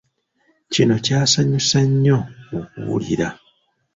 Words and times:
Kino 0.73 0.95
kyasanyusa 1.05 1.79
nnyo 1.89 2.17
okuwulira. 2.59 3.27